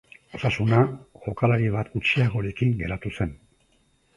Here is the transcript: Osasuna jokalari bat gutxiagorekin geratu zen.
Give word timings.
Osasuna 0.37 0.77
jokalari 1.27 1.69
bat 1.75 1.91
gutxiagorekin 1.97 2.75
geratu 2.81 3.13
zen. 3.19 3.37